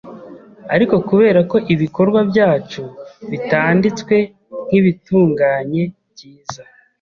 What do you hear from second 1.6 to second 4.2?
ibikorwa byacu bitanditswe